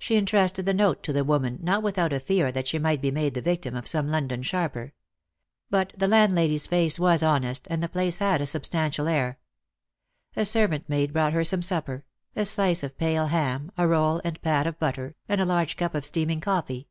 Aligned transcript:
She 0.00 0.16
entrusted 0.16 0.66
the 0.66 0.74
note 0.74 1.04
to 1.04 1.12
the 1.12 1.22
woman, 1.22 1.60
not 1.62 1.80
without 1.84 2.12
a 2.12 2.18
fear 2.18 2.50
that 2.50 2.66
she 2.66 2.80
might 2.80 3.00
be 3.00 3.12
made 3.12 3.34
the 3.34 3.40
victim 3.40 3.76
of 3.76 3.86
some 3.86 4.08
London 4.08 4.42
sharper. 4.42 4.94
But 5.70 5.92
the 5.96 6.08
landlady's 6.08 6.66
face 6.66 6.98
was 6.98 7.22
honest, 7.22 7.68
and 7.70 7.80
the 7.80 7.88
place 7.88 8.18
had 8.18 8.40
a 8.40 8.46
substantial 8.46 9.06
air. 9.06 9.38
A 10.34 10.44
servant 10.44 10.88
maid 10.88 11.12
brought 11.12 11.34
her 11.34 11.44
some 11.44 11.62
supper— 11.62 12.04
a 12.34 12.44
slice 12.46 12.82
of 12.82 12.98
pale 12.98 13.26
ham, 13.26 13.70
a 13.78 13.86
roll 13.86 14.20
and 14.24 14.42
pat 14.42 14.66
of 14.66 14.76
butter, 14.80 15.14
and 15.28 15.40
a 15.40 15.46
large 15.46 15.76
cup 15.76 15.94
of 15.94 16.04
steaming 16.04 16.40
coffee. 16.40 16.88